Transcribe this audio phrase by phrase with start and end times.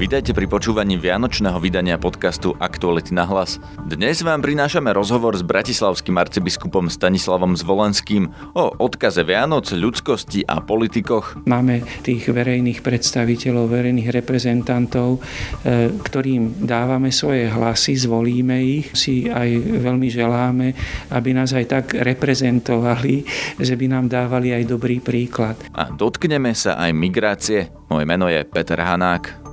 [0.00, 3.60] Vítajte pri počúvaní vianočného vydania podcastu Aktuality na hlas.
[3.84, 11.44] Dnes vám prinášame rozhovor s bratislavským arcibiskupom Stanislavom Zvolenským o odkaze Vianoc, ľudskosti a politikoch.
[11.44, 15.20] Máme tých verejných predstaviteľov, verejných reprezentantov,
[15.68, 19.52] e, ktorým dávame svoje hlasy, zvolíme ich, si aj
[19.84, 20.72] veľmi želáme,
[21.12, 23.28] aby nás aj tak reprezentovali,
[23.60, 25.60] že by nám dávali aj dobrý príklad.
[25.76, 27.68] A dotkneme sa aj migrácie.
[27.92, 29.49] Moje meno je Peter Hanák.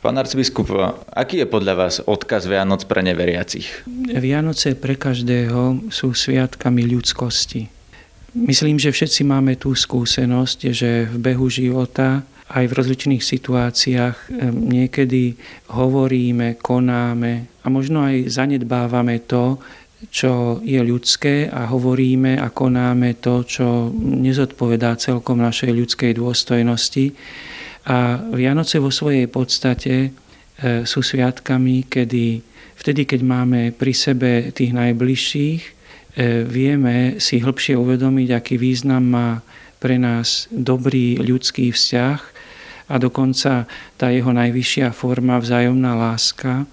[0.00, 0.70] Pán arcibiskup,
[1.10, 3.84] aký je podľa vás odkaz Vianoc pre neveriacich?
[4.06, 7.66] Vianoce pre každého sú sviatkami ľudskosti.
[8.38, 15.34] Myslím, že všetci máme tú skúsenosť, že v behu života aj v rozličných situáciách niekedy
[15.74, 19.58] hovoríme, konáme a možno aj zanedbávame to,
[20.12, 27.16] čo je ľudské a hovoríme a konáme to, čo nezodpovedá celkom našej ľudskej dôstojnosti.
[27.88, 30.08] A Vianoce vo svojej podstate e,
[30.84, 32.44] sú sviatkami, kedy
[32.76, 35.70] vtedy, keď máme pri sebe tých najbližších, e,
[36.44, 39.40] vieme si hĺbšie uvedomiť, aký význam má
[39.80, 42.20] pre nás dobrý ľudský vzťah
[42.92, 43.64] a dokonca
[43.96, 46.68] tá jeho najvyššia forma vzájomná láska,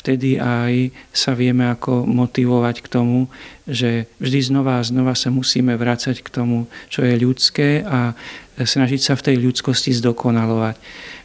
[0.00, 3.28] vtedy aj sa vieme ako motivovať k tomu,
[3.68, 8.16] že vždy znova a znova sa musíme vrácať k tomu, čo je ľudské a
[8.56, 10.76] snažiť sa v tej ľudskosti zdokonalovať.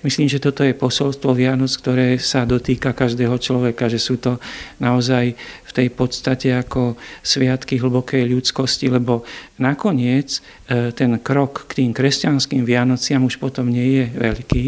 [0.05, 4.37] Myslím, že toto je posolstvo Vianoc, ktoré sa dotýka každého človeka, že sú to
[4.77, 6.95] naozaj v tej podstate ako
[7.25, 9.25] sviatky hlbokej ľudskosti, lebo
[9.57, 10.39] nakoniec
[10.69, 14.65] e, ten krok k tým kresťanským Vianociam už potom nie je veľký,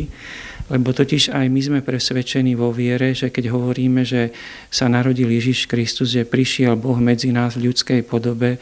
[0.68, 4.36] lebo totiž aj my sme presvedčení vo viere, že keď hovoríme, že
[4.68, 8.60] sa narodil Ježiš Kristus, že prišiel Boh medzi nás v ľudskej podobe,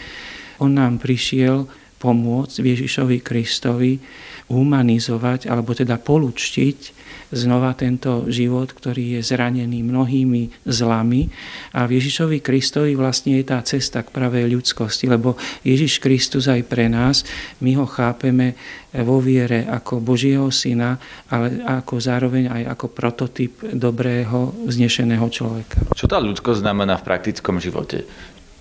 [0.61, 1.65] On nám prišiel
[2.05, 3.97] pomôcť Ježišovi Kristovi
[4.45, 6.93] humanizovať, alebo teda polučtiť
[7.33, 11.25] znova tento život, ktorý je zranený mnohými zlami.
[11.73, 15.33] A v Ježišovi Kristovi vlastne je tá cesta k pravej ľudskosti, lebo
[15.65, 17.25] Ježiš Kristus aj pre nás,
[17.65, 18.53] my ho chápeme
[19.01, 21.01] vo viere ako Božieho syna,
[21.33, 25.81] ale ako zároveň aj ako prototyp dobrého, vznešeného človeka.
[25.97, 28.05] Čo tá ľudskosť znamená v praktickom živote?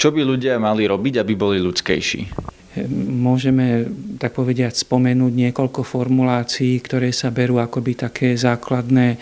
[0.00, 2.53] Čo by ľudia mali robiť, aby boli ľudskejší?
[3.06, 3.86] Môžeme,
[4.18, 9.18] tak povediať, spomenúť niekoľko formulácií, ktoré sa berú akoby také základné e,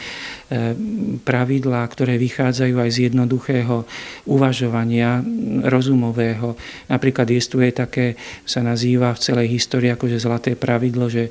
[1.20, 3.84] pravidlá, ktoré vychádzajú aj z jednoduchého
[4.24, 5.20] uvažovania
[5.68, 6.56] rozumového.
[6.88, 8.16] Napríklad je také,
[8.48, 11.28] sa nazýva v celej histórii akože zlaté pravidlo, že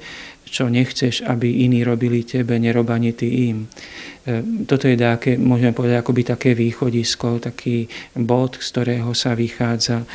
[0.51, 3.65] čo nechceš, aby iní robili tebe, nerob ani ty im.
[3.65, 10.05] E, toto je také, môžeme povedať, akoby také východisko, taký bod, z ktorého sa vychádza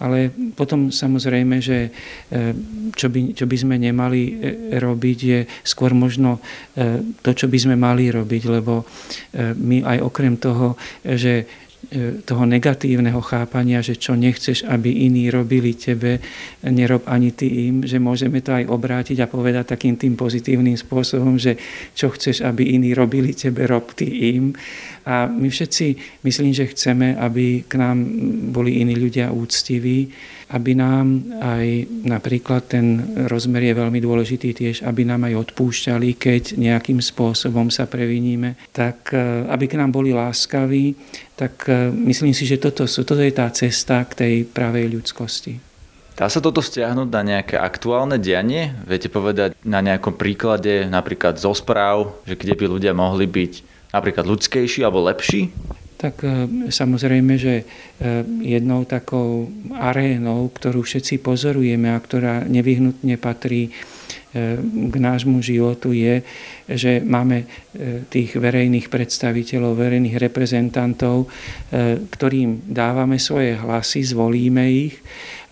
[0.00, 1.90] ale potom samozrejme, že e,
[2.92, 4.32] čo by, čo by sme nemali e,
[4.76, 6.38] robiť je skôr možno
[6.76, 8.84] e, to, čo by sme mali robiť, lebo
[9.36, 11.48] my aj okrem toho, že
[12.26, 16.18] toho negatívneho chápania, že čo nechceš, aby iní robili tebe,
[16.66, 21.38] nerob ani ty im, že môžeme to aj obrátiť a povedať takým tým pozitívnym spôsobom,
[21.38, 21.56] že
[21.94, 24.52] čo chceš, aby iní robili tebe, rob ty im.
[25.06, 28.02] A my všetci myslím, že chceme, aby k nám
[28.50, 30.10] boli iní ľudia úctiví,
[30.46, 31.66] aby nám aj
[32.06, 37.90] napríklad ten rozmer je veľmi dôležitý tiež, aby nám aj odpúšťali, keď nejakým spôsobom sa
[37.90, 39.18] previníme, tak e,
[39.50, 40.94] aby k nám boli láskaví,
[41.34, 45.58] tak e, myslím si, že toto, toto je tá cesta k tej pravej ľudskosti.
[46.16, 48.72] Dá sa toto stiahnuť na nejaké aktuálne dianie?
[48.88, 53.52] Viete povedať na nejakom príklade, napríklad zo správ, že kde by ľudia mohli byť
[53.92, 55.52] napríklad ľudskejší alebo lepší?
[55.96, 56.28] Tak e,
[56.72, 57.64] samozrejme, že e,
[58.44, 63.72] jednou takou arénou, ktorú všetci pozorujeme a ktorá nevyhnutne patrí
[64.92, 66.20] k nášmu životu je,
[66.68, 67.48] že máme
[68.12, 71.30] tých verejných predstaviteľov, verejných reprezentantov,
[72.12, 75.00] ktorým dávame svoje hlasy, zvolíme ich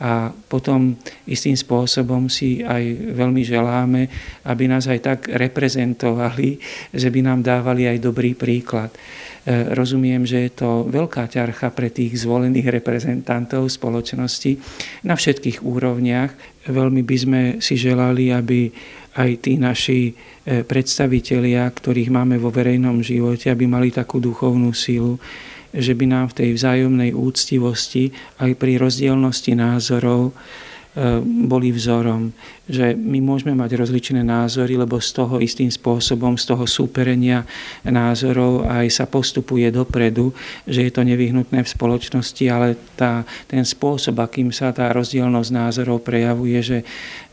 [0.03, 4.11] a potom istým spôsobom si aj veľmi želáme,
[4.44, 6.59] aby nás aj tak reprezentovali,
[6.91, 8.91] že by nám dávali aj dobrý príklad.
[9.44, 14.56] E, rozumiem, že je to veľká ťarcha pre tých zvolených reprezentantov spoločnosti
[15.05, 16.32] na všetkých úrovniach.
[16.64, 18.73] Veľmi by sme si želali, aby
[19.20, 20.12] aj tí naši e,
[20.64, 25.20] predstavitelia, ktorých máme vo verejnom živote, aby mali takú duchovnú silu,
[25.76, 30.32] že by nám v tej vzájomnej úctivosti aj pri rozdielnosti názorov
[31.26, 32.31] boli vzorom,
[32.70, 37.43] že my môžeme mať rozličné názory, lebo z toho istým spôsobom, z toho súperenia
[37.82, 40.31] názorov aj sa postupuje dopredu,
[40.62, 46.06] že je to nevyhnutné v spoločnosti, ale tá, ten spôsob, akým sa tá rozdielnosť názorov
[46.06, 46.79] prejavuje, že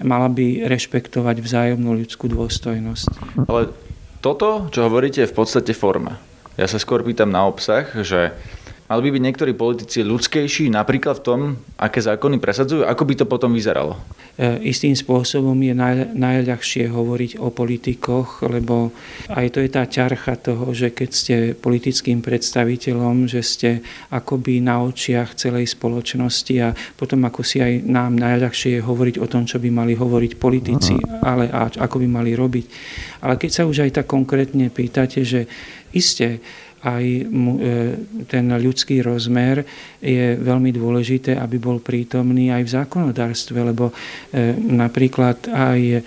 [0.01, 3.45] mala by rešpektovať vzájomnú ľudskú dôstojnosť.
[3.45, 3.69] Ale
[4.25, 6.17] toto, čo hovoríte, je v podstate forma.
[6.57, 8.33] Ja sa skôr pýtam na obsah, že
[8.91, 11.39] Mali by byť niektorí politici ľudskejší napríklad v tom,
[11.79, 12.83] aké zákony presadzujú?
[12.83, 13.95] Ako by to potom vyzeralo?
[14.35, 18.91] E, istým spôsobom je naj, najľahšie hovoriť o politikoch, lebo
[19.31, 23.79] aj to je tá ťarcha toho, že keď ste politickým predstaviteľom, že ste
[24.11, 29.27] akoby na očiach celej spoločnosti a potom ako si aj nám najľahšie je hovoriť o
[29.31, 32.65] tom, čo by mali hovoriť politici, ale a ako by mali robiť.
[33.23, 35.47] Ale keď sa už aj tak konkrétne pýtate, že
[35.95, 36.43] iste
[36.81, 37.23] aj e,
[38.25, 39.61] ten ľudský rozmer
[40.01, 43.93] je veľmi dôležité, aby bol prítomný aj v zákonodárstve, lebo e,
[44.57, 45.99] napríklad aj, e,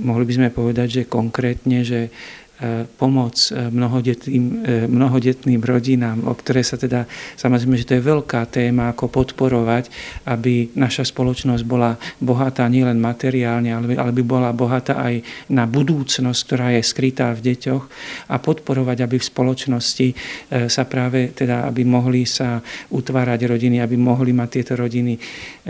[0.00, 2.08] mohli by sme povedať, že konkrétne, že
[3.00, 4.44] pomoc mnohodetným,
[4.92, 7.08] mnohodetným rodinám, o ktoré sa teda,
[7.40, 9.88] samozrejme, že to je veľká téma, ako podporovať,
[10.28, 16.66] aby naša spoločnosť bola bohatá nielen materiálne, ale aby bola bohatá aj na budúcnosť, ktorá
[16.76, 17.84] je skrytá v deťoch
[18.28, 20.14] a podporovať, aby v spoločnosti e,
[20.66, 22.60] sa práve, teda, aby mohli sa
[22.90, 25.20] utvárať rodiny, aby mohli mať tieto rodiny e,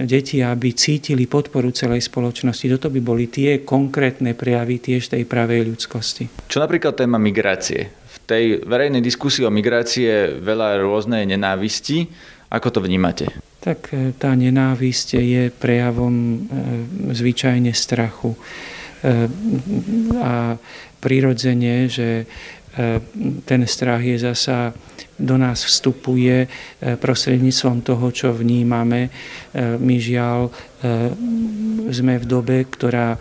[0.08, 2.66] deti, aby cítili podporu celej spoločnosti.
[2.66, 6.48] Toto by boli tie konkrétne prejavy tiež tej pravej ľudskosti.
[6.48, 7.92] Čo napríklad napríklad téma migrácie.
[7.92, 12.08] V tej verejnej diskusii o migrácii je veľa rôznej nenávisti.
[12.48, 13.28] Ako to vnímate?
[13.60, 16.36] Tak e, tá nenávisť je prejavom e,
[17.12, 18.32] zvyčajne strachu.
[18.32, 18.38] E,
[20.24, 20.56] a
[21.04, 22.24] prirodzene, že
[23.44, 24.70] ten strach je zasa
[25.18, 26.46] do nás vstupuje
[27.02, 29.10] prostredníctvom toho, čo vnímame.
[29.58, 30.54] My žiaľ
[31.90, 33.18] sme v dobe, ktorá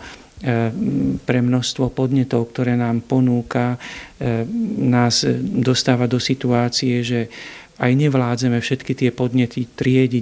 [1.20, 3.76] pre množstvo podnetov, ktoré nám ponúka,
[4.16, 4.48] e,
[4.80, 7.28] nás dostáva do situácie, že
[7.80, 10.20] aj nevládzeme všetky tie podnety triediť,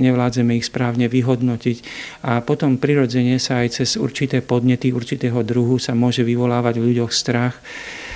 [0.00, 1.78] nevládzeme ich správne vyhodnotiť.
[2.24, 7.12] A potom prirodzene sa aj cez určité podnety určitého druhu sa môže vyvolávať v ľuďoch
[7.12, 8.07] strach E,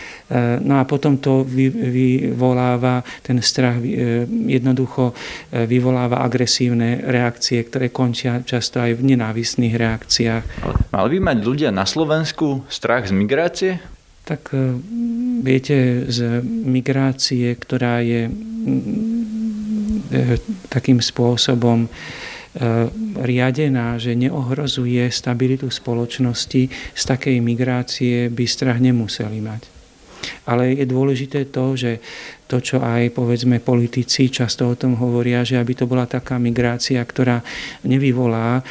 [0.65, 8.41] no a potom to vyvoláva, ten strach e, jednoducho e, vyvoláva agresívne reakcie, ktoré končia
[8.41, 10.45] často aj v nenávistných reakciách.
[10.89, 13.73] Mali by mať ľudia na Slovensku strach z migrácie?
[14.23, 14.55] Tak
[15.43, 18.31] viete, z migrácie, ktorá je
[20.71, 21.91] takým spôsobom
[23.19, 29.82] riadená, že neohrozuje stabilitu spoločnosti, z takej migrácie by strach nemuseli mať.
[30.47, 32.03] Ale je dôležité to, že
[32.53, 37.01] to, čo aj povedzme politici často o tom hovoria, že aby to bola taká migrácia,
[37.01, 37.41] ktorá
[37.89, 38.63] nevyvolá e,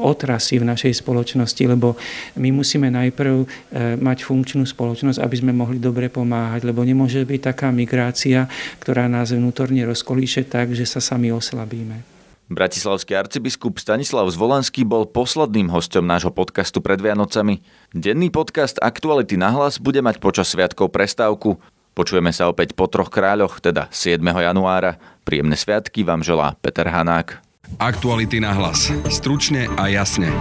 [0.00, 2.00] otrasy v našej spoločnosti, lebo
[2.40, 3.46] my musíme najprv e,
[4.00, 8.48] mať funkčnú spoločnosť, aby sme mohli dobre pomáhať, lebo nemôže byť taká migrácia,
[8.80, 12.21] ktorá nás vnútorne rozkolíše tak, že sa sami oslabíme.
[12.54, 17.60] Bratislavský arcibiskup Stanislav Zvolenský bol posledným hostom nášho podcastu pred Vianocami.
[17.90, 21.58] Denný podcast Aktuality na hlas bude mať počas sviatkov prestávku.
[21.92, 24.22] Počujeme sa opäť po troch kráľoch, teda 7.
[24.22, 24.96] januára.
[25.28, 27.42] Príjemné sviatky vám želá Peter Hanák.
[27.76, 28.88] Aktuality na hlas.
[29.08, 30.32] Stručne a jasne.